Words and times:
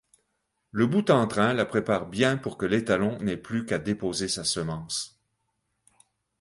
Le 0.71 0.87
boute-en-train 0.87 1.53
la 1.53 1.63
prépare 1.63 2.07
bien 2.07 2.35
pour 2.35 2.57
que 2.57 2.65
l'étalon 2.65 3.19
n'ait 3.19 3.37
plus 3.37 3.67
qu'à 3.67 3.77
déposer 3.77 4.27
sa 4.27 4.43
semence. 4.43 5.21